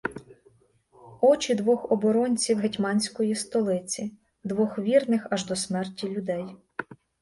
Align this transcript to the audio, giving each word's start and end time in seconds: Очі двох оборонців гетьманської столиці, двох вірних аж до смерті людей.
Очі 1.21 1.55
двох 1.55 1.91
оборонців 1.91 2.57
гетьманської 2.57 3.35
столиці, 3.35 4.11
двох 4.43 4.79
вірних 4.79 5.27
аж 5.29 5.45
до 5.45 5.55
смерті 5.55 6.09
людей. 6.09 6.45